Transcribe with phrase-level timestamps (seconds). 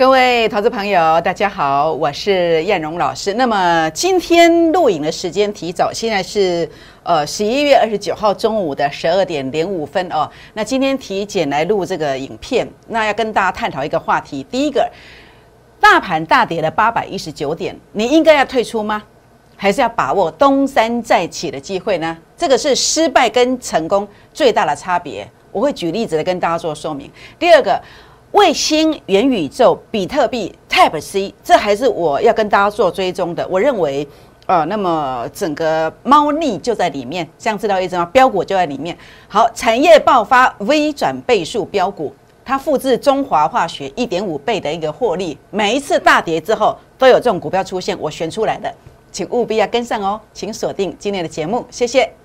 [0.00, 3.34] 各位投资朋友，大家好，我是燕荣老师。
[3.34, 6.66] 那么今天录影的时间提早，现在是
[7.02, 10.26] 呃十一月二十九号中午的十二点零五分哦。
[10.54, 14.42] 那今天体检来录这个影片，那要跟大家探讨一个话题。
[14.44, 14.90] 第一个，
[15.78, 19.02] 大盘大跌了八百一十九点，你应该要退出吗？
[19.54, 22.16] 还是要把握东山再起的机会呢？
[22.38, 25.30] 这个是失败跟成功最大的差别。
[25.52, 27.10] 我会举例子来跟大家做说明。
[27.38, 27.78] 第二个。
[28.32, 33.46] 卫星、元宇宙、比特币、Type C，这还是我要跟大家做追踪的。
[33.48, 34.06] 我认为，
[34.46, 38.04] 呃，那么整个猫腻就在里面，这样知道意思吗？
[38.12, 38.96] 标股就在里面。
[39.26, 48.72] 好，产业爆发微转倍数标股，它复制中华化学一点五倍的一个获利，每一次大跌之后都有这种股票出现，我选出来的，
[49.10, 52.19] 请务必要跟上哦，请锁定今天的节目，谢谢。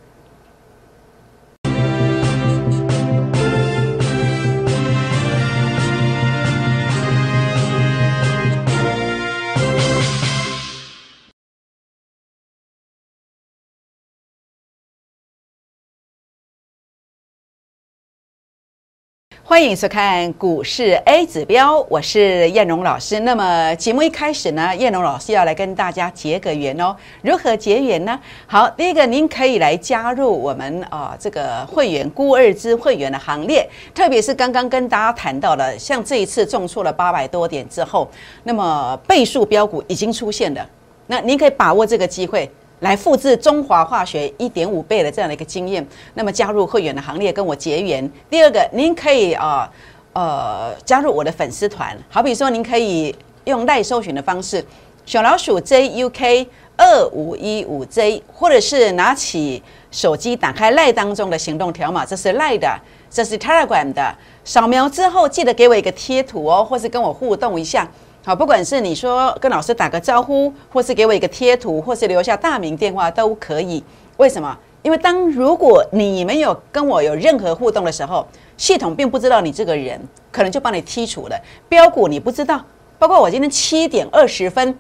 [19.56, 23.22] 欢迎收看股市 A 指标，我是燕荣老师。
[23.22, 26.94] 那么节目一开始呢，燕荣老师要来跟大家结个缘哦。
[27.22, 28.20] 如何结缘呢？
[28.48, 38.12] 好，第一个您可以来加入我们啊这个会员孤二支会员的行列，特别是刚刚跟大家谈到了，像这一次重挫了八百多点之后，
[38.44, 40.70] 那么倍数标股已经出现了，
[41.08, 42.52] 那您可以把握这个机会。
[42.86, 48.08] 来复制中华化学一点五倍的这样的一个经验，那么加入会员的行列，跟我结缘。
[48.30, 49.68] 第二个，您可以啊
[50.14, 53.14] 呃加入我的粉丝团，好比说您可以
[53.46, 54.64] 用赖搜寻的方式，
[55.04, 56.46] 小老鼠 JUK
[56.78, 67.90] 二五一五 J，或者是拿起手机打开赖当中的行动条码，这是赖的，这是 Telegram 的，扫描之后记得给我一个贴图哦，或是跟我互动一下。
[68.26, 73.84] 好，不管是你说跟老师打个招呼，或是给我一个贴图，或是留下大名电话都可以。
[74.18, 74.58] 为什么？
[74.82, 78.26] 因为当如果你没有跟我有任何互动的时候，
[78.58, 81.40] 系统并不知道你这个人，可能就把你剔除了。
[81.70, 82.60] 标股你不知道，
[82.98, 84.76] 包括我今天七点二十分，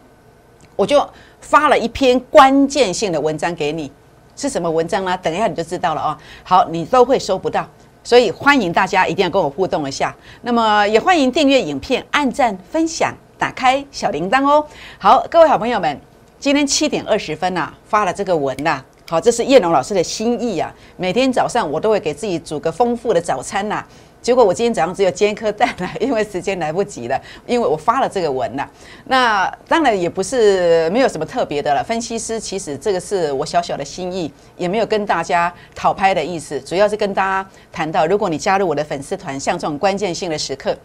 [0.76, 1.08] 我就
[1.40, 3.92] 发了一篇关键性的文章给你，
[4.36, 5.16] 是什么文章呢？
[5.22, 6.18] 等一下你就知道了哦。
[6.44, 7.68] 好，你都会收不到，
[8.04, 10.16] 所以欢迎大家一定要跟我互动一下。
[10.42, 13.14] 那么也欢迎订阅影片、按赞、分享。
[13.38, 14.66] 打开小铃铛哦！
[14.98, 16.00] 好，各位好朋友们，
[16.40, 18.84] 今天七点二十分呐，发了这个文呐。
[19.08, 20.74] 好，这是叶龙老师的心意啊。
[20.98, 23.86] 每天早上我都会给自己煮个丰富的早餐呐。
[24.22, 27.22] 结果我今天早上只有煎一颗蛋了， 因为时间来不及了。
[27.46, 28.68] 因为我发了这个文呐。
[29.06, 31.84] 那当然也不是没有什么特别的了。
[31.84, 40.76] 分析师其实这个是我小小的心意，也没有跟大家讨拍的意思，主要是跟大家谈到，如果你加入我的粉丝团，像这种关键性的时刻。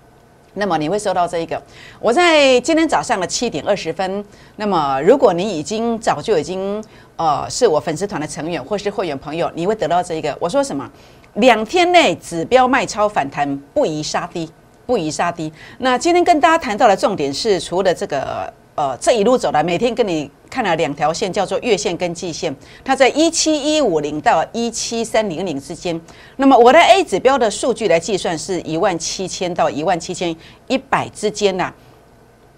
[0.55, 1.61] 那么你会收到这一个，
[2.01, 4.25] 我在今天早上的七点二十分。
[4.57, 6.83] 那么如果你已经早就已经
[7.17, 10.37] 呃是我粉丝团的成员或是会员朋友，你会得到这一个。
[10.41, 10.91] 我说什么？
[11.35, 14.51] 两天内指标卖超反弹，不宜杀低，
[14.87, 15.53] 不宜杀低。
[15.79, 18.53] 那今天跟大家谈到的重点是，除了这个。
[18.77, 25.99] 呃，这一路走来，每天跟你看了两条线，叫做月线跟季线，它在一七一五零到一七三零零之间。
[26.37, 30.35] 那么我的 A 指标的数据来计算，是一万七千到一万七千
[30.67, 31.73] 一百之间呐，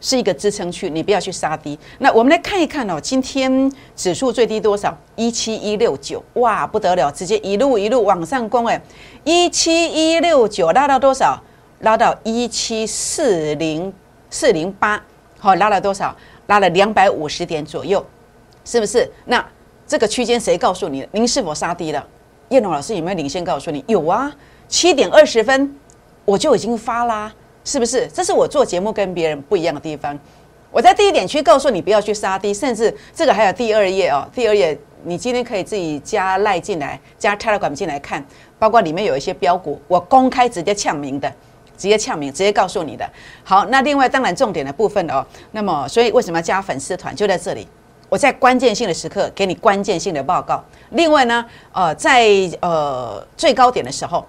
[0.01, 1.79] 是一个支撑区，你不要去杀低。
[1.99, 4.97] 那我们来看一看哦，今天指数最低多少？
[5.15, 8.81] 一七一六九，哇，不得了，直接一路一路往上攻哎，
[9.25, 11.39] 一七一六九拉到多少？
[11.81, 13.93] 拉到一七四零
[14.31, 15.03] 四零八。
[15.39, 16.17] 好，拉了多少？
[16.53, 18.05] 拉了两百五十点左右，
[18.63, 19.11] 是不是？
[19.25, 19.43] 那
[19.87, 21.09] 这个区间谁告诉你？
[21.11, 22.07] 您是否杀低了？
[22.51, 23.83] 叶龙老师有没有领先告诉你？
[23.89, 24.31] 有啊，
[24.69, 25.75] 七点二十分
[26.27, 27.33] 我就已经发啦，
[27.65, 28.07] 是不是？
[28.09, 30.19] 这是我做节目跟别人不一样的地方。
[30.71, 38.23] 我在第一点区告诉你不要去杀低，甚至这个还有第二页哦，第二页你今天可以自己加赖进来，加 Telegram 进来看，
[38.59, 41.33] 包括里面有一些标股，我公开直接呛名的。
[41.83, 43.05] 直接呛名，直接告诉你的。
[43.43, 47.13] 好，那另外当然重点的部分哦，那么所以为什么要加粉丝团？
[47.17, 47.67] 就在这里，
[48.09, 50.65] 我在关键性的时刻给你关键性的报告。
[50.91, 52.29] 另外呢，呃，在
[52.61, 54.25] 呃最高点的时候，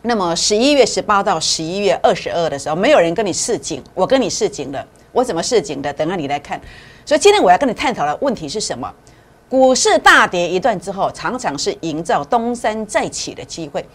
[0.00, 4.82] 那么十一月十八到十一月二十二的时候，没有人跟你示警，我跟你示警了。
[5.12, 5.92] 我怎么示警的？
[5.92, 6.58] 等下你来看。
[7.04, 8.90] 所以今天我要跟你探讨的问题是什么？
[9.50, 13.86] 股市大跌一段之后，常常是营造东山再起的机会。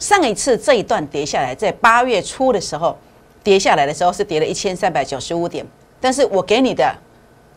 [0.00, 2.98] 上一次这一段跌下来，在八月初的时候
[3.44, 5.64] 跌下来的时候是跌了一千三百九十五点，
[6.00, 6.92] 但是我给你的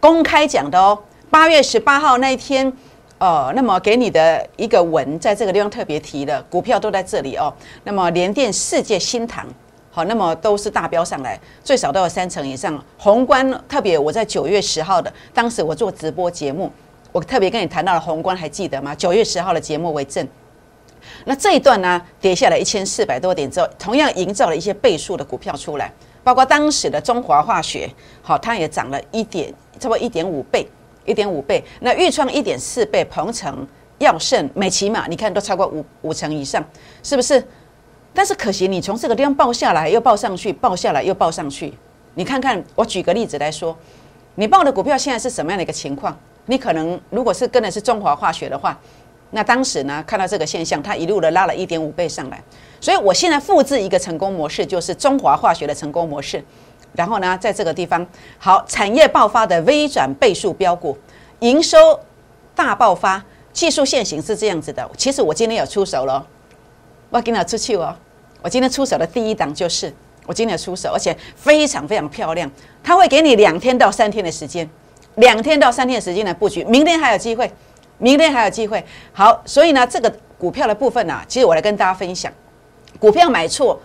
[0.01, 0.99] 公开讲的哦，
[1.29, 2.71] 八月十八号那一天，
[3.17, 7.51] 哦，那么给你的一个文，在这个地方特别提的股票都在这里哦。
[7.85, 9.47] 那么联电、世界、新塘
[9.89, 12.83] 好，那么都是大标上来，最少都有三成以上。
[12.97, 16.69] 宏观特别，我在九月十号的，当时我做直播节目，
[17.13, 18.93] 我特别跟你谈到了宏观，还记得吗？
[18.93, 20.27] 九月十号的节目为证。
[21.25, 25.91] 那这一段呢，跌下来一千四百多点之后，同样营造了一些倍数的股票出来，
[26.23, 27.89] 包括当时的中华化学，
[28.21, 30.67] 好，它也涨了一点，差不多一点五倍，
[31.05, 31.63] 一点五倍。
[31.81, 33.67] 那豫创一点四倍，鹏程、
[33.99, 36.63] 药盛、美琪玛，你看都超过五五成以上，
[37.01, 37.45] 是不是？
[38.13, 41.73] 但是可惜，你从这个地方报下来，又报上去，报下来又报上去。
[42.15, 43.75] 你看看，我举个例子来说，
[44.35, 46.15] 你报的股票现在是什么样的一个情况？
[46.45, 48.77] 你可能如果是跟的是中华化学的话，
[49.33, 52.41] 那当时呢看到这个现象，它一路的拉了一点五倍上来。
[52.79, 56.43] 所以我现在复制一个成功模式，就是中华化学的成功模式。
[56.93, 58.05] 然后呢，在这个地方，
[58.37, 60.95] 好，产业爆发的微转倍数标股，
[61.39, 61.99] 营收
[62.53, 64.87] 大爆发，技术线型是这样子的。
[64.95, 66.23] 其实我今天有出手了，
[67.09, 67.95] 我给你出去哦。
[68.43, 69.91] 我今天出手的第一档就是
[70.27, 72.51] 我今天出手，而且非常非常漂亮。
[72.83, 74.69] 它会给你两天到三天的时间，
[75.15, 77.51] 两天到三天的时间来布局，明天还有机会，
[78.03, 78.83] 明天还有机会。
[79.13, 82.29] 好，所以呢，这个股票的部分呢，其实我来跟大家分享，
[82.99, 83.79] 股票买错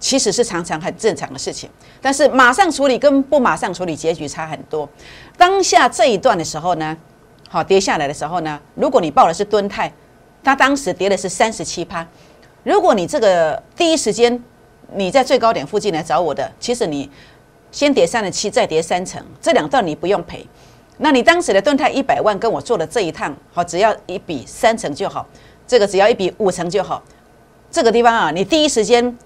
[0.00, 1.70] 其实是常常很正常的事情，
[2.02, 4.88] 但是马上处理跟不马上处理结局差很多。
[5.38, 6.96] 当下这一段的时候呢，
[7.48, 9.92] 好跌下来的时候呢，如果你报的是吨泰，
[10.42, 12.04] 它当时跌的是三十七趴。
[12.64, 14.42] 如果你这个第一时间
[14.92, 17.08] 你在最高点附近来找我的，其实你
[17.70, 20.44] 先跌三十七，再跌三成，这两段你不用赔。
[20.98, 25.26] 那你当时的盾泰一百万跟我做的这一趟，好，只要一笔三成就好，
[25.66, 27.02] 这个只要一笔五成就好。
[27.70, 29.16] 这个地方啊，你第一时间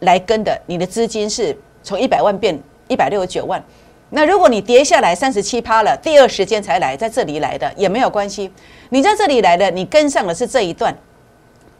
[0.00, 3.62] 来跟的，你的资金是从一百万变一百六十九万。
[4.10, 8.52] 那如果你跌下来三十七趴了，第二时间才来，在这里来的也没有关系。
[8.90, 10.94] 你在这里来的，你跟上的是这一段，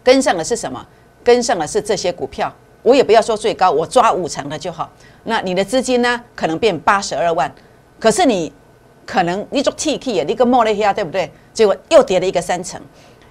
[0.02, 0.86] 跟上的是什么？
[1.24, 2.52] 跟上的是这些股票，
[2.82, 4.90] 我也不要说最高，我抓五成的就好。
[5.24, 7.52] 那你的资金呢，可能变八十二万，
[7.98, 8.52] 可是你
[9.04, 11.30] 可能你做 T K 一个莫雷亚，对不对？
[11.52, 12.80] 结果又跌了一个三成，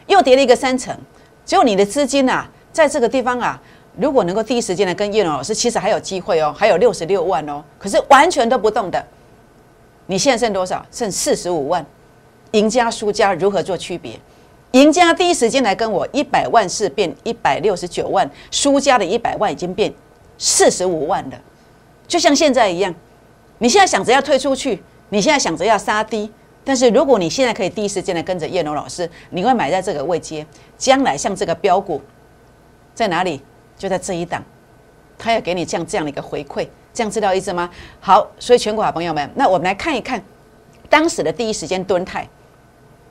[0.07, 0.95] 又跌了一个三成。
[1.43, 3.61] 结果你的资金啊，在这个地方啊，
[3.97, 7.63] 如果能够第一时间的跟叶龙老师，其实还有机会哦，还有六十六万哦。
[7.79, 9.05] 可是完全都不动的，
[10.05, 10.85] 你现在剩多少？
[10.91, 11.85] 剩四十五万。
[12.51, 14.19] 赢家输家如何做区别？
[14.71, 19.93] 赢家第一时间来跟我，一百万是变一百六十九万，输家的一百万已经变
[20.37, 21.41] 四十五万了，
[22.07, 22.93] 就像现在一样。
[23.57, 24.81] 你现在想着要退出去，
[25.11, 26.31] 你现在想着要杀低，
[26.63, 30.45] 但是如果你现在可以第一时间的跟着叶龙老师，你会买在这个位阶，
[30.77, 32.01] 将来像这个标股
[32.95, 33.41] 在哪里？
[33.77, 34.41] 就在这一档，
[35.17, 37.69] 他要给你这样这样的一个回馈，这样知道意思吗？
[37.99, 40.23] 好，所以全国好朋友们，那我们来看一看
[40.89, 42.25] 当时的第一时间蹲态。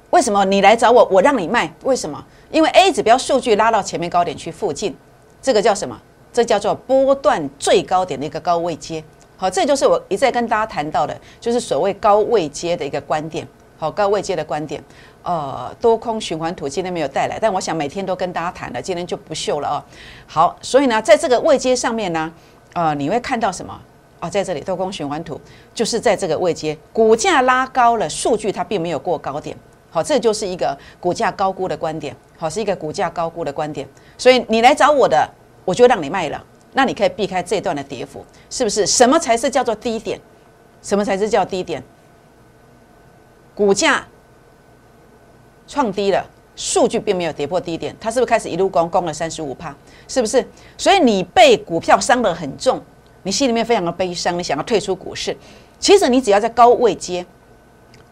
[0.08, 1.70] 为什么你来找我，我让你卖？
[1.82, 2.24] 为什么？
[2.50, 4.96] 因为 A 指标数据拉到前面高点区附近，
[5.42, 6.00] 这个叫什么？
[6.32, 9.04] 这叫做波段最高点的一个高位接。
[9.40, 13.48] 好，这就是我一再跟大家谈到的，就是所谓高位接的一个观点。
[13.78, 14.84] 好，高位接的观点。
[15.22, 19.76] 呃，多空循环图今天没有带来，但我想每天都跟大家谈了，今天就不秀了哦。
[20.26, 22.30] 好，所以呢，在这个位阶上面呢，
[22.74, 23.80] 呃，你会看到什么？
[24.20, 25.40] 哦，在这里多空循环图
[25.72, 29.56] 就是在这个位阶，股价拉高了，数据它并没有过高点。
[29.90, 32.14] 好，这就是一个股价高估的观点。
[32.36, 33.88] 好，是一个股价高估的观点。
[34.18, 35.26] 所以你来找我的，
[35.64, 36.44] 我就让你卖了。
[36.72, 38.86] 那你可以避开这段的跌幅，是不是？
[38.86, 40.20] 什么才是叫做低点？
[40.82, 41.82] 什么才是叫低点？
[43.54, 44.06] 股价
[45.66, 46.24] 创低了，
[46.56, 49.74] 数据并没有跌破低点，它是不是开始一路攻，攻了三十五帕？
[50.08, 50.46] 是不是？
[50.78, 52.80] 所以你被股票伤得很重，
[53.22, 55.36] 你心里面非常的悲伤，你想要退出股市。
[55.78, 57.24] 其实你只要在高位接。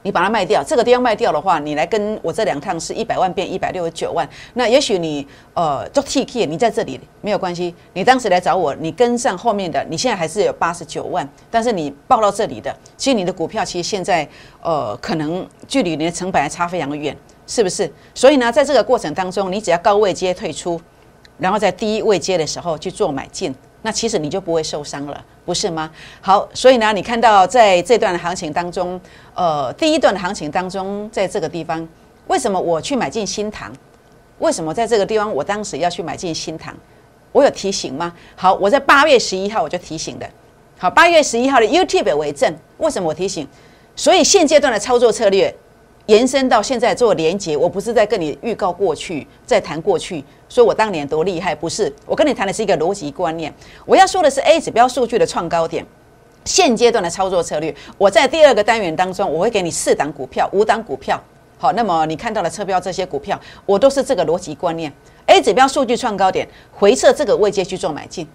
[0.08, 4.26] 你把它卖掉，这个地方卖掉的话，你来跟我这两趟是一百万变一百六十九万。
[4.54, 7.74] 那也许你呃做 T K，你在这里没有关系。
[7.92, 11.28] 你当时来找我，你跟上后面的，你现在还是有八十九万。
[11.50, 14.26] 但是你报到这里的，其实你的股票其实现在
[14.62, 17.14] 呃可能距离你的成本还差非常远，
[17.46, 17.92] 是不是？
[18.14, 20.80] 所以呢，在这个过程当中，你只要高位接退出，
[21.36, 23.54] 然后在低位接的时候去做买进。
[23.82, 25.90] 那其实你就不会受伤了，不是吗？
[26.20, 29.00] 好，所以呢，你看到在这段行情当中，
[29.34, 31.86] 呃，第一段的行情当中，在这个地方，
[32.26, 33.72] 为什么我去买进新塘？
[34.40, 36.74] 为什么在这个地方我当时要去买进新塘？
[37.30, 38.12] 我有提醒吗？
[38.34, 40.28] 好，我在八月十一号我就提醒的。
[40.76, 42.52] 好，八月十一号的 YouTube 为证。
[42.78, 43.46] 为什么我提醒？
[43.94, 45.54] 所以现阶段的操作策略。
[46.06, 51.92] 延伸到现在做连接，我不是在跟你预告过去，在谈过去，说我当年多厉害，不是。
[52.06, 53.52] 我跟你谈的是一个逻辑观念。
[53.84, 55.84] 我要说的是 A 指标数据的创高点，
[56.44, 57.74] 现阶段的操作策略。
[57.96, 61.22] 我在第二个单元当中，我会给你四档股票、五档股票。
[61.58, 64.92] 好，那么你看到了车标这些股票，我都是这个逻辑观念。
[65.26, 68.26] A 指标数据创高点，回撤这个位阶去做买进。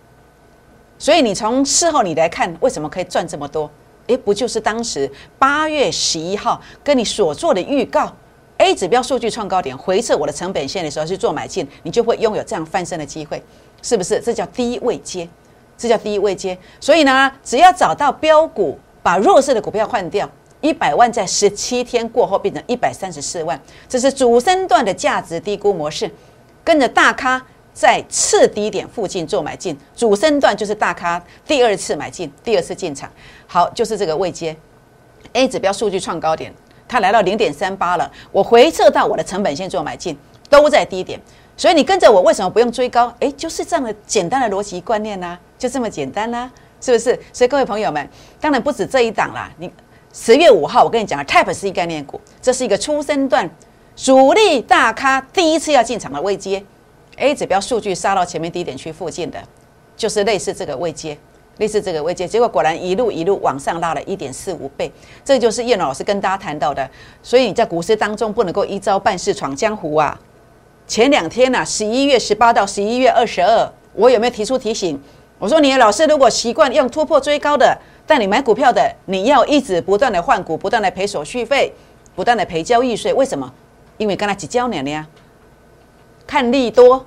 [0.99, 3.69] 所以你从事后你来看，为什么可以赚这么多？
[4.07, 8.13] 诶，不就是当时八月十一号跟你所做的预告
[8.57, 13.41] ，A 指标数据创高点回撤我的成本线的时候去做买进，你就会拥有这样翻身的机会，
[13.81, 14.19] 是不是？
[14.19, 15.27] 这叫低位接，
[15.77, 16.57] 这叫低位接。
[16.79, 20.29] 所以呢，只要找到标股，把弱势的股票换掉，
[20.61, 26.09] 一百万在十七天过后变成一百三十四万，这是主升段的价值低估模式，
[26.63, 27.45] 跟着大咖。
[27.75, 33.11] 在次低点附近做买进，主升段就是大咖第二次买进，第二次进场，
[33.47, 34.55] 好，就是这个位阶
[35.33, 36.53] ，A 指标数据创高点，
[36.93, 40.15] 它来到零点三八了，我回撤到我的成本线做买进，
[40.47, 41.19] 都在低点，
[41.57, 43.11] 所以你跟着我为什么不用追高？
[43.17, 47.19] 诶，就是这样的简单的逻辑观念呐，就这么简单啦，是不是？
[47.33, 48.07] 所以各位朋友们，
[48.39, 49.67] 当然不止这一档啦，你
[50.13, 53.49] 十月五号我跟你讲了 Type C 概念股，这是一个初生段
[53.95, 56.63] 主力大咖第一次要进场的位阶。
[57.17, 59.41] A 指标数据杀到前面低点区附近的，
[59.97, 61.17] 就是类似这个位阶，
[61.57, 64.91] 类似这个位阶，结果果然一路一路往上拉了一点四五倍，
[65.23, 66.89] 这就是叶老师跟大家谈到的。
[67.21, 70.19] 所以你在股市当中不能够一招半式闯江湖啊！
[70.87, 74.99] 前两天呐，十一月十八到十一月二十二，我有没有提出提醒？
[75.39, 81.71] 我说你的老师如果习惯用突破追高的，但你买股票的，你要一直不断的换股，不断的赔手续费，
[82.15, 83.53] 不断的赔交易税，为什么？
[83.97, 85.07] 因为跟他只交年了呀。
[86.25, 87.05] 看利多，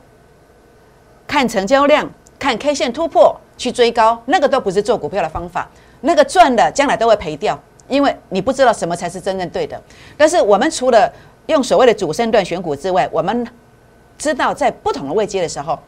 [1.26, 5.68] 看成交量，看 K 线突破去追高，那个都不是做股票的方法。
[6.00, 7.58] 那个赚的将来都会赔掉，
[7.88, 9.80] 因为你不知道什么才是真正对的。
[10.16, 11.10] 但是我们除了
[11.46, 13.46] 用所谓的主升段选股之外，我们
[14.18, 15.78] 知道在不同的位阶的时候，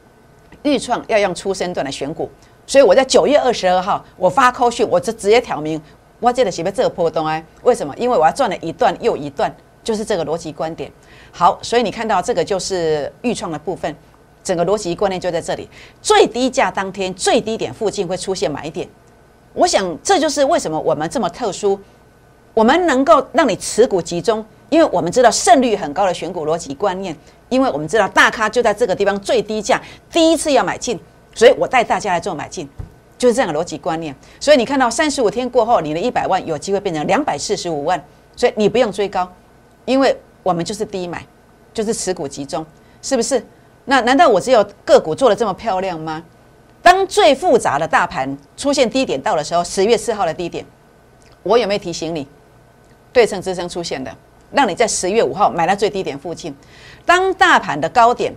[0.63, 2.31] 预创要用初升段的选股。
[2.67, 5.81] 所以我在九月二十二号，我发扣讯，我就直接挑明，
[6.21, 7.95] 我记得写在这个波动哎，为什么？
[7.97, 9.55] 因为我要赚了一段又一段。
[9.85, 10.93] 就是这个逻辑观点，
[11.33, 13.97] 好，所以你看到这个就是预创的部分，
[14.43, 15.69] 整个逻辑观念就在这里。
[16.01, 18.89] 最低价当天最低点附近会出现买点，
[19.55, 21.79] 我想这就是为什么我们这么特殊，
[22.55, 27.17] 我们能够让你持股集中，因为我们知道胜率很高的选股逻辑观念，
[27.49, 29.81] 因为我们知道大咖就在这个地方最低价
[30.11, 30.99] 第一次要买进，
[31.35, 32.69] 所以我带大家来做买进，
[33.17, 34.15] 就是这样的逻辑观念。
[34.41, 38.03] 所以你看到三十五天过后，你的一百万有机会变成两百四十五万，
[38.37, 39.31] 所以你不用追高。
[39.85, 41.25] 因为我们就是低买，
[41.73, 42.65] 就是持股集中，
[43.01, 43.43] 是不是？
[43.91, 46.23] 那难道我只有个股做的这么漂亮吗？
[46.83, 50.63] 当最复杂的大盘出现低点到的时候，十月四号的低点，
[51.43, 52.29] 我有没有提醒你？
[53.15, 54.15] 对称支撑出现的，
[54.53, 56.55] 让你在十月五号买到最低点附近。
[57.07, 58.31] 当大盘的高点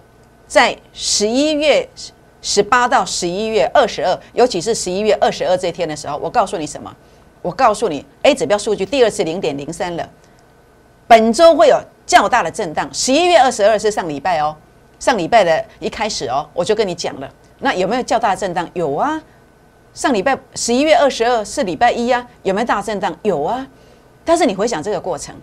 [0.47, 1.87] 在十一月
[2.41, 6.95] 十八到十一月二十二，尤其是十一月二十二这天的时候，我告诉你什么？
[7.41, 10.09] 我告诉你，A 指标数据第二次零点零三了。
[11.07, 12.89] 本周会有较大的震荡。
[12.93, 14.55] 十一月二十二是上礼拜哦，
[15.01, 17.27] 上礼拜的一开始哦，我就跟你讲了。
[17.57, 18.69] 那有没有较大震荡？
[18.73, 19.19] 有啊。
[19.95, 23.13] 上礼拜十一月二十二是礼拜一啊，有没有大震荡？
[23.23, 23.65] 有啊。
[24.23, 25.35] 但是你回想这个过程，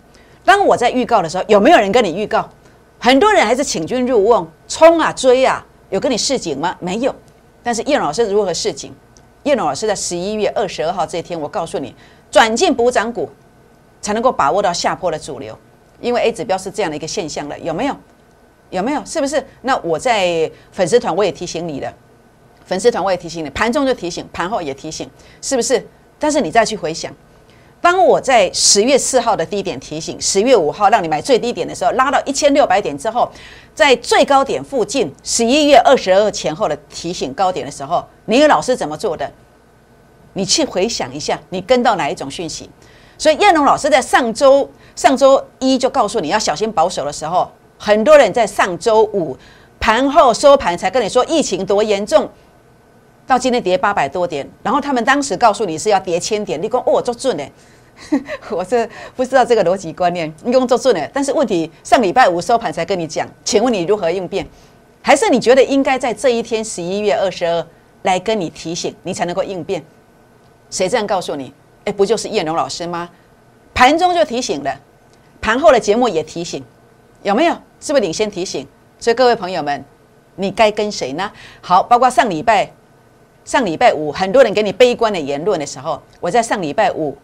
[0.45, 2.49] 当我在预告的时候，有没有人跟你预告？
[2.99, 6.73] 很多人还是请君入瓮，冲啊追啊，有跟你示警吗？
[6.79, 7.13] 没有。
[7.61, 8.95] 但是叶老师如何示警？
[9.43, 11.93] 叶老师在十一月二十二号这一天，我告诉你，
[12.31, 13.29] 转进补涨股。
[14.01, 15.53] 才能够把握到下坡的主流，
[15.99, 17.93] 因为 A 指标是这样的一个现象了，有没有？
[18.69, 19.03] 有没有？
[19.05, 19.43] 是不是？
[19.61, 21.91] 那我在粉丝团我也提醒你的，
[22.65, 25.09] 粉丝团我也提醒你，盘中就提醒，盘后也提醒，
[25.41, 25.85] 是不是？
[26.17, 27.13] 但是你再去回想，
[27.81, 33.31] 当我在十月四号的低点提醒，十月五号让你买最低点的时候，拉到一千六百点之后，
[33.73, 39.31] 在最高点附近，十一月二十二前后的提醒高点的时候，你有老师怎么做的？
[40.33, 42.69] 你去回想一下，你跟到哪一种讯息？
[43.17, 49.35] 所以燕龙老师在上周上周一就告诉你要小心保守的时候，很多人在上周五
[49.79, 52.29] 盘后收盘才跟你说疫情多严重，
[53.25, 57.43] 到今天跌八百多点，然后他们当时告诉你是要跌千点，你讲哦做准呢？
[58.51, 61.09] 我这不知道这个逻辑观念，你讲做准了？
[61.13, 64.45] 但是问题上礼拜五收盘才跟你讲，请问你如何应变？
[65.01, 67.65] 还是你觉得应该在这一天十一月二十二
[68.03, 69.83] 来跟你提醒，你才能够应变？
[70.69, 71.53] 谁这样告诉你？
[71.85, 73.09] 哎，不就是叶龙老师吗？
[73.73, 74.77] 盘中就提醒了，
[75.39, 76.63] 盘后的节目也提醒，
[77.23, 77.55] 有没有？
[77.79, 78.67] 是不是领先提醒？
[78.99, 79.83] 所以各位朋友们，
[80.35, 81.31] 你该跟谁呢？
[81.61, 82.69] 好，包括上礼拜、
[83.45, 87.17] 上礼拜五，很多人给你悲观的言论的时候，我在上礼拜五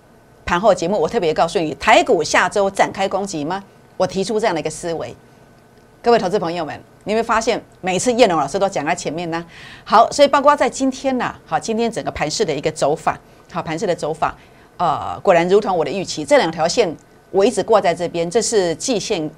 [0.45, 3.63] 盘后节目，我特别告诉你，台股下周展开攻击吗？
[3.97, 5.15] 我提出这样的一个思维。
[6.01, 9.45] 各位投资朋友们，你会发现每次叶龙老师都讲在前面呢。
[9.83, 13.17] 好，所以包括在今天呢，好，今天整个盘市的一个走法。
[13.51, 14.35] 好盘势的走法，
[14.75, 16.93] 呃，果然如同我的预期，这两条线
[17.31, 19.29] 我一直挂在这边，这是季线、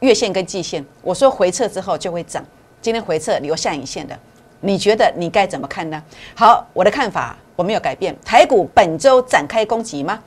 [0.00, 0.84] 月线跟季线。
[1.02, 2.44] 我说回撤之后就会涨，
[2.82, 4.18] 今天回撤留下影线的，
[4.60, 6.02] 你觉得你该怎么看呢？
[6.34, 8.16] 好，我的看法我没有改变。
[8.24, 10.18] 台股本周展开攻击吗？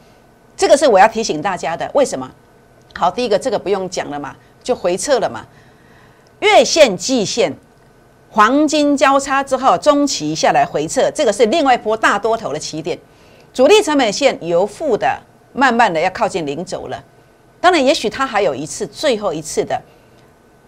[0.55, 1.89] 这个是我要提醒大家的。
[1.93, 2.29] 为什么？
[2.95, 5.45] 好，第一个这个不用讲了嘛，就回撤了嘛。
[6.39, 7.51] 月线、季线、
[8.29, 12.99] 黄金交叉之后，中期下来回撤，这个是另外一波大多头的起点。
[13.51, 15.19] 主力成本线由负的
[15.53, 17.03] 慢慢的要靠近零轴了。
[17.63, 19.81] 当然，也许它还有一次最后一次的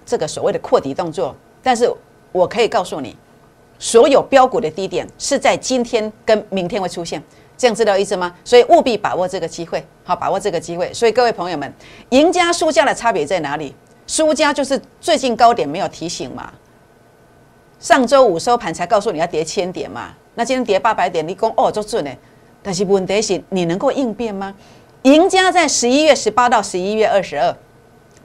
[0.06, 1.94] 这个所谓的扩底动作，但是
[2.32, 3.14] 我可以告诉你。
[3.78, 7.22] 所有标股的低点是在今天跟明天会出现，
[7.58, 8.34] 这样知道意思吗？
[8.46, 10.90] 所以务必把握这个机会，好，把握这个机会。
[10.94, 11.74] 所以各位朋友们，
[12.12, 13.76] 赢家输家的差别在哪里？
[14.08, 16.54] 输家就是最近高点没有提醒嘛，
[17.78, 22.12] 上周五收盘才告诉你要跌千点嘛，那今天跌八百点，你讲哦就准呢，
[22.64, 24.56] 但是问题是，你能够应变吗？
[25.06, 27.56] 赢家在十一月十八到十一月二十二。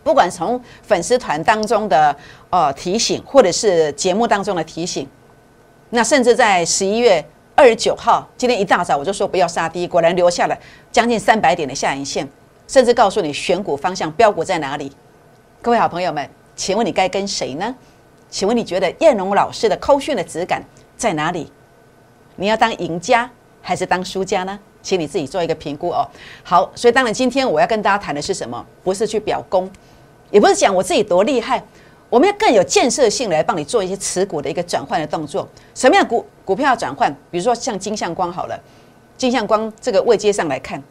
[0.02, 2.16] 不管从粉丝团当中的
[2.48, 5.06] 呃提醒，或者是节目当中的提醒。
[5.90, 7.22] 那甚至在十一月
[7.54, 10.58] 二十九号，今天一大早我就说不要杀低，果然留下了
[10.90, 12.26] 将近三百点的下影线，
[12.66, 14.90] 甚至告诉你选股方向、标股在哪里。
[15.60, 17.74] 各位好朋友们，请问你该跟谁呢？
[18.30, 20.64] 请问你觉得燕龙老师的扣讯的质感
[20.96, 21.52] 在哪里？
[22.36, 24.58] 你要当赢家还是当输家呢？
[24.82, 26.06] 请你自己做一个评估哦。
[26.42, 28.64] 好，所以当然今天我要跟大家谈的是什么？
[28.82, 29.70] 不是去表功，
[30.30, 31.62] 也不是讲我自己多厉害。
[32.08, 35.48] 我们要更有建设性来帮你做一些持股的一个转换的动作。
[35.76, 37.08] 什么样股股票转换？
[37.30, 38.60] 比如说像金相光好了，
[39.16, 40.82] 金相光这个位阶上来看，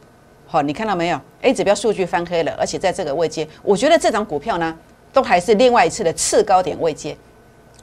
[0.48, 4.74] 好，你看到没有？A 指标数据翻黑了，而且在这个位阶，我觉得这张股票呢，
[5.12, 7.18] 都还是另外一次的次高点位阶。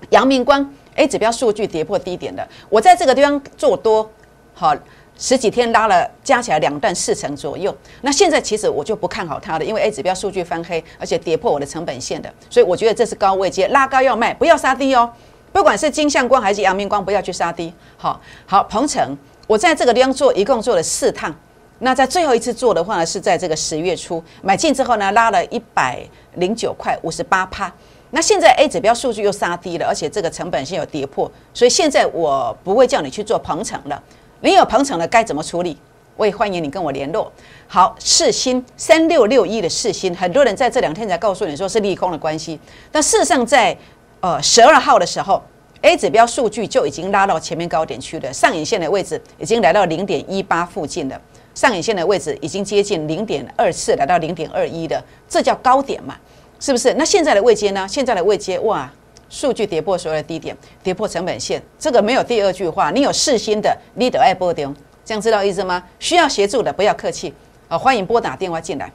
[0.08, 4.10] 阳明光 A 指标数据跌破低点的，我在这个地方做多，
[4.54, 4.74] 好。
[5.18, 7.74] 十几天拉了，加起来两段四成左右。
[8.02, 15.10] 那现在其实我就不看好它了，因为 A 指标数据翻黑，而且跌破我的成本线的，所以我觉得这是高位接，拉高要卖，不要杀低哦。
[15.52, 17.72] 不管是金相光还是阳明光，不要去杀低。
[17.96, 21.34] 好，好，鹏程，我在这个地方做，一共做了四趟。
[21.78, 26.00] 那在最后一次做的话呢，是在这个十月初买进之后呢，拉了一百
[26.34, 27.72] 零九块五十八趴。
[28.10, 34.02] 那现在 A 指标数据又杀低了，而且这个成本线有跌破，所以现在我不会叫你去做鹏程了。
[34.40, 35.76] 你有鹏程了，该怎么处理？
[36.16, 37.30] 我也欢迎你跟我联络。
[37.66, 42.58] 好，四星三六六一的四星，很多人在这两天才告诉你说是利空的关系，
[42.90, 43.76] 但事实上在
[44.20, 45.42] 呃十二号的时候
[45.82, 51.20] ，A 指标数据就已经拉到前面高点区了，上影线的位置已经来到零点一八附近了，
[51.54, 56.16] 上影线的位置已经接近零点二四，来到零点二一的，这叫高点嘛？
[56.58, 56.94] 是不是？
[56.94, 57.86] 那现在的位阶呢？
[57.86, 58.90] 现在的位阶哇！
[59.28, 62.90] 数据跌破所有的低点，跌破成本线，这个没有第二句话。
[62.90, 64.72] 你有四星的，你得爱波丢，
[65.04, 65.82] 这样知道意思吗？
[65.98, 67.34] 需要协助的不要客气
[67.68, 68.90] 啊，欢迎拨打电话进来。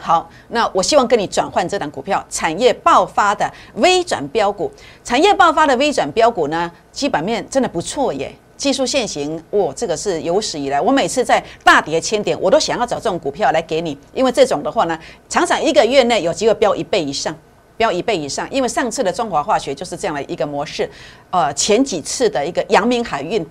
[0.00, 4.70] 好，那我希望跟你转换这档股票，产业爆发的微转标股，
[5.02, 14.96] 产业爆发的微转标股呢，基本面真的不错耶，技术线型，哇，这个是有史以来，我每次在大跌千点，我都想要找这种股票来给你，因为这种的话呢，
[15.28, 17.36] 常常一个月内有机会飙一倍以上。
[17.78, 20.90] 标一倍以上，因为上次的中华化学就是这样的一个模式，
[21.30, 23.46] 呃，前几次的一个阳明海运，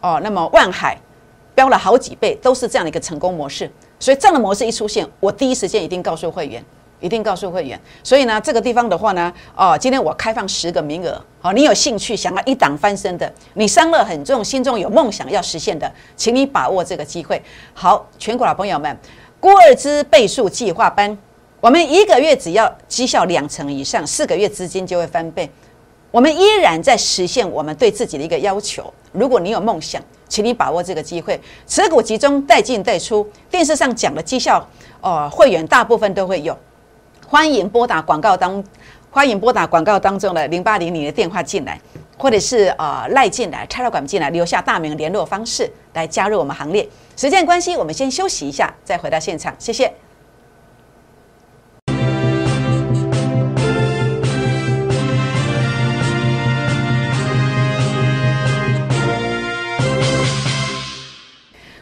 [0.00, 0.98] 哦，那么万海
[1.54, 3.70] 标了好几倍，都是这样的一个成功模式。
[4.00, 6.64] 所以这样的模式一出现，我第一时间一定告诉会员，
[7.00, 7.78] 一定告诉会员。
[8.02, 17.42] 所以呢，这个地方的话呢，哦，今天我开放十个名额，好，你有兴趣想要一档翻身的，你三乐很重，心中有梦想要实现的，请你把握这个机会。
[17.74, 18.96] 好，全国老朋友们，
[19.38, 21.16] 郭二之倍数计划班。
[21.66, 25.50] 我们一个月只要绩效两成以上，四个月资金就会翻倍。
[26.12, 28.94] 我们依然在实现我们对自己的一个要求。
[29.10, 33.28] 如果你有梦想，请你把握这个机会，持股集中，带进带出。
[33.50, 34.64] 电视上讲的绩效，
[35.00, 36.56] 哦，会员大部分都会有。
[37.26, 38.62] 欢迎拨打广告当，
[39.10, 41.80] 欢迎拨打广告当中的零八零零的电话进来，
[42.16, 46.88] 或者是呃赖进来、插到管进来，留下大名、联络方式来加入我们行列。
[47.16, 49.92] 时间关系，我们先休息一下，再回到现场，谢谢。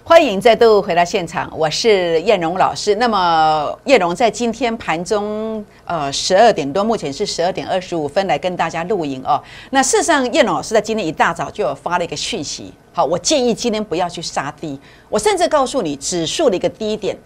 [0.06, 2.94] 欢迎再度回到现场，我是燕荣老师。
[2.96, 9.42] 那么燕荣在今天盘中呃十二点多，目前是十二点二十五分来跟大家录影哦。
[9.70, 14.78] 那事实上，燕荣老师在今天一大早就有发了一个讯息，好，我建议今天不要去杀低。
[15.08, 17.16] 我甚至告诉你指数的一个低点，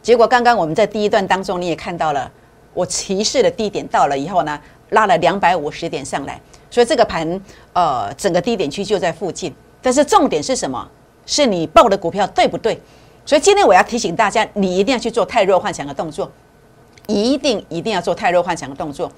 [0.00, 2.32] 结果刚刚我们在第一段当中你也看到了，
[2.72, 6.40] 我提示的低点到了以后呢，拉了两百五十点上来，
[6.70, 7.38] 所以这个盘
[7.74, 9.54] 呃整个低点区就在附近。
[9.82, 10.88] 但是重点是什么？
[11.26, 12.80] 是你报的股票对不对？
[13.24, 16.30] 所以今天我要提醒大家，你一定要去做太弱幻想的动作，
[17.06, 19.10] 一定一定要做太弱幻想的动作，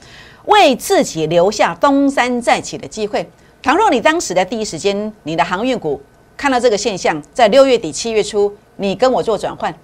[0.44, 3.28] 为自己留下东山再起的机会。
[3.62, 6.02] 倘若你当时的第一时间，你的航运股
[6.36, 9.74] 看到这个现象，在六月底七月初，你跟我做转换，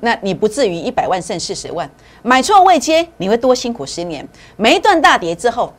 [0.00, 1.90] 那你不至于一百万剩四十万。
[2.22, 4.28] 买错未接，你会多辛苦十年。
[4.58, 5.72] 每一段大跌之后，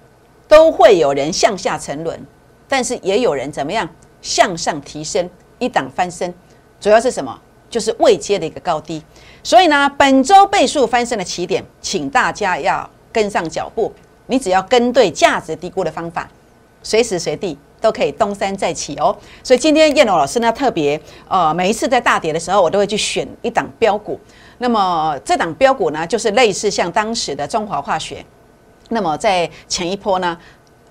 [0.47, 2.19] 都会有人向下沉沦，
[2.67, 3.87] 但是也有人怎么样
[4.21, 6.33] 向上提升，一档翻身。
[6.79, 7.39] 主要是什么？
[7.69, 9.01] 就是未接的一个高低。
[9.41, 13.91] 所以呢，本周倍数翻身的起点，请大家要跟上脚步。
[14.27, 16.29] 你只要跟对价值低估的方法。
[16.85, 24.19] 随时随地都可以东山再起哦，所以今天叶龙老师呢特别呃每一次在大跌的时候，我都会去选一档标股。
[24.57, 28.25] 那么这档标股呢，就是类似像当时的中华化学，
[28.89, 30.37] 那么在前一波呢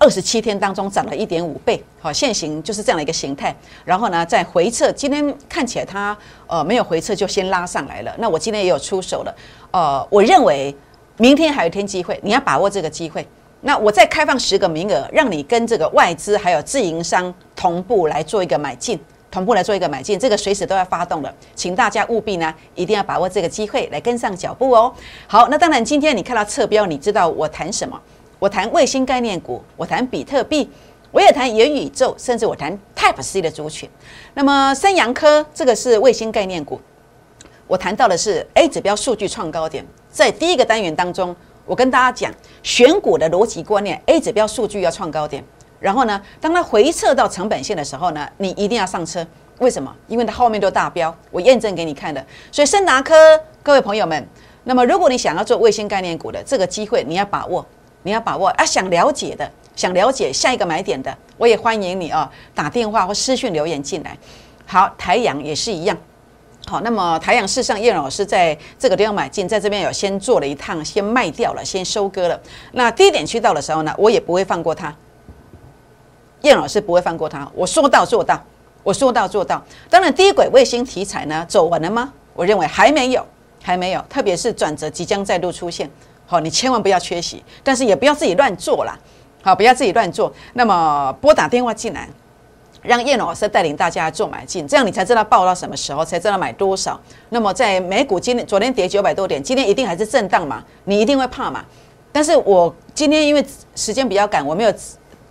[0.03, 3.55] 二十七天当中涨了一点五倍，好现行就是这样的一个形态。
[3.85, 8.13] 然后呢在回撤，今天看起来它呃没有回撤就先拉上来了。
[8.17, 9.33] 那我今天也有出手了，
[9.71, 10.75] 呃，我认为
[11.15, 13.25] 明天还有一天机会，你要把握这个机会。
[13.61, 18.99] 那我再开放十个名额，让你跟这个外资还有自营商同步来做一个买进，
[19.31, 24.93] 同步来做一个买进，这个随时都要发动的，请大家务必呢一定要把握这个机会来跟上脚步哦。
[25.27, 27.97] 好，那当然今天你看到侧标，你知道我谈什么？
[28.43, 30.69] 我谈卫星概念股，我谈比特币，
[31.11, 33.89] 我也谈元宇宙，甚至我谈 Type C 的族群。
[34.33, 36.77] 那么三阳科这个是卫星概念股，
[37.67, 41.33] 我谈到的是 A 指标数据创高点，在第一个单元当中。
[41.65, 45.41] 我跟大家讲选股的逻辑观念，A 指标数据要创高点，
[45.79, 49.25] 然后呢，当它回撤到成本线的时候呢，你一定要上车。
[49.59, 49.95] 为什么？
[50.09, 52.21] 因为它后面都大标，我验证给你看的。
[52.51, 53.15] 所以森达科，
[53.61, 54.27] 各位朋友们，
[54.65, 57.65] 那么如果你想要做卫星概念股的这个机会，你要把握，
[58.03, 58.65] 你要把握啊！
[58.65, 64.17] 想了解的，想了解下一个买点的，我也欢迎你啊，打电话或私讯留言进来。
[64.65, 65.97] 好，台阳也是一样。
[66.65, 72.39] 好，那么台阳市上叶老师在这个地方买进，在这边有先做了一趟，先卖掉了，先收割了。
[72.71, 74.95] 那低点去到的时候呢，我也不会放过他。
[76.41, 78.41] 叶老师不会放过他，我说到做到，
[78.83, 79.61] 我说到做到。
[79.89, 82.13] 当然，低轨卫星题材呢走完了吗？
[82.33, 83.25] 我认为还没有，
[83.61, 84.01] 还没有。
[84.09, 85.89] 特别是转折即将再度出现，
[86.33, 88.97] 好，你千万不要缺席，但是也不要自己乱做啦。
[89.43, 90.33] 好，不要自己乱做。
[90.53, 92.09] 那么拨打电话进来。
[92.81, 96.99] 让叶老师带领大家做买进，这样你才知道报到什么时候，才知道买多少。
[97.29, 100.61] 那么在美股今天昨天跌九百多点，今天一定还是震荡嘛？
[100.85, 101.63] 你一定会怕嘛？
[102.11, 104.73] 但是我今天因为时间比较赶，我没有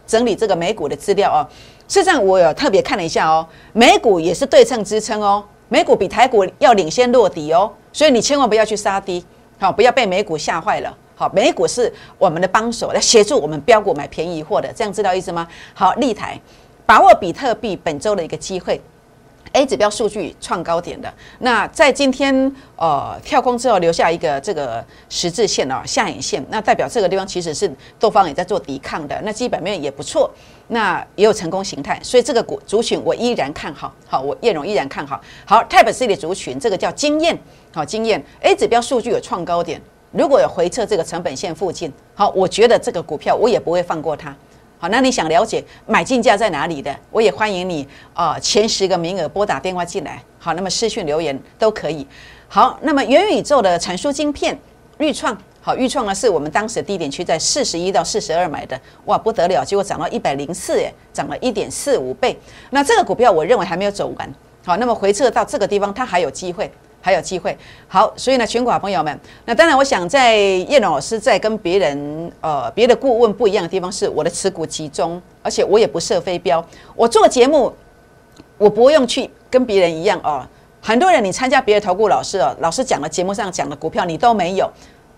[0.06, 1.42] 整理这个美股的资料哦。
[1.88, 9.22] 事实上，我有特别看了一下哦，美股也是对称支撑哦，美股比台股要领先落底哦，所以你千万不要去杀低，
[9.62, 10.92] 好，不要被美股吓坏了。
[11.14, 15.46] 好，美股是我们的帮手，来协助我们标股买便宜货的，这样知道意思吗？
[15.72, 16.36] 好，立台。
[16.84, 18.80] 把握比特币本周的一个机会
[19.52, 21.12] ，A 指标数据创高点的。
[21.38, 29.20] 那在今天呃跳空之后留下一个这个十字线哦下影线，那代表这个地方其实是多方也在做抵抗的。
[29.22, 30.30] 那基本面也不错，
[30.68, 33.94] 那也有成功形态，所以这个股族群我依然看好。
[34.06, 35.20] 好，我叶荣依然看好。
[35.44, 37.38] 好，Type C 的族群这个叫经验，
[37.72, 39.80] 好经验 A 指标数据有创高点，
[40.12, 44.34] 如果有回撤这个成本线附近，好，我觉得这个股票我也不会放过它。
[44.82, 46.92] 好，那你想了解买进价在哪里的？
[47.12, 50.20] 我也欢迎你啊，前十个名额拨打电话进来。
[50.40, 52.04] 好，那么私讯留言都可以。
[52.48, 54.58] 好，那么元宇宙的传输晶片，
[54.98, 62.36] 预创，好，预创呢是我们当时的低点区在四十一到四十二买的，哇，不得了，结果涨到一百零四，哎，涨了一点四五倍。
[62.70, 66.68] 那这个股票我认为还没有走完，好，那么回撤到这个地方，它还有机会。
[67.04, 76.64] 还有机会，好，所以呢，全国朋友们，那当然，我想在叶老师在跟别人呃别的顾问不一样的地方，是我的持股集中，而且我也不设飞镖。
[76.94, 77.74] 我做节目，
[78.56, 80.46] 我不用去跟别人一样哦。
[80.80, 84.70] 很多人你参加别的投顾老师哦，老师讲的节目上讲的股票你都没有，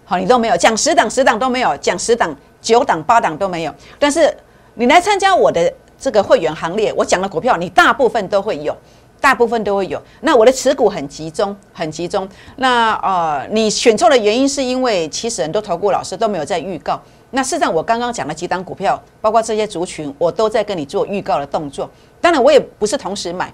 [0.06, 3.74] 好，你都没有讲十档十档都没有，讲十档九档八档都没有。
[3.98, 4.34] 但是
[4.72, 8.74] 你来参加我的这个会员行列，我讲的股票你大部分都会有。
[9.24, 12.28] 大部分都会有，那我的持股很集中，很集中。
[12.56, 17.00] 那呃，你选错的原因是因为其实很多投顾老师都没有在预告。
[17.30, 21.88] 那事实上，我刚刚讲的几档股票，包括这些族群，我都在跟你做预告的动作。
[22.20, 23.50] 当然，我也不是同时买，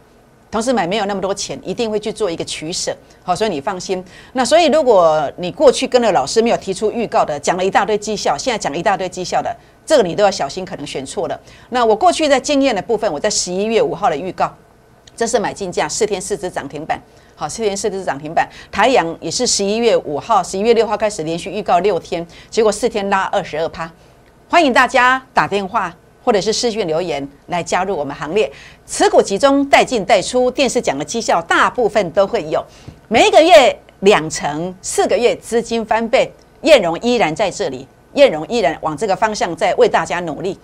[0.50, 2.92] 同时买没有那么多钱，一定会去做一个取舍。
[3.22, 4.04] 好，所以你放心。
[4.32, 9.56] 那所以，如果你过去跟了老师没有提出预告的，讲了一大堆绩效，现在讲一大堆绩效的，
[9.86, 11.40] 这个你都要小心，可能选错了。
[11.68, 14.52] 那我过去在经验的部分，我在十一月五号的预告。
[15.20, 16.98] 这是买进价，四天四只涨停板，
[17.36, 18.48] 好，四天四只涨停板。
[18.72, 23.92] 台阳也是十一月五号、十一月六号开始连续预告六天，结果四天拉二十二趴。
[24.48, 28.50] 欢迎大家打电话或者是私讯留言来加入我们行列。
[28.86, 32.64] 持股集中，带进带出，电视讲的绩效大部分都会有，
[33.08, 36.32] 每一个月两成，四个月资金翻倍。
[36.62, 40.58] 燕荣依然在这里，燕荣依然往这个方向在为大家努力。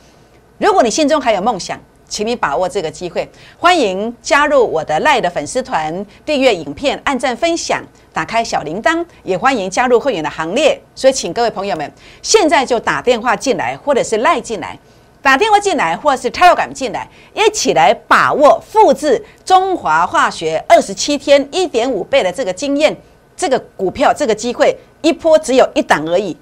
[0.57, 10.81] 如果你心中还有梦想，请你把握这个机会，欢迎加入我的赖的粉丝团，订阅影片，按赞分享，打开小铃铛，也欢迎加入会员的行列。
[10.95, 11.93] 所以，请各位朋友们
[12.23, 14.79] 现在就打电话进来，或者是赖进来，
[15.21, 22.97] 打电话进来，或者是 Telegram 进来，一起来把握复制中华化学二十七天一点五倍的这个经验，
[23.37, 26.37] 这个股票这个机会一波只有一档而已，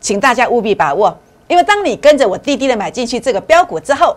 [0.00, 1.16] 请大家务必把握。
[1.46, 4.16] 因为当你跟着我滴滴的买进去这个标股之后，